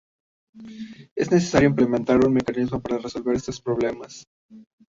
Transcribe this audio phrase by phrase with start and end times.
[1.15, 4.25] Es necesario implementar un mecanismo para resolver estos problemas.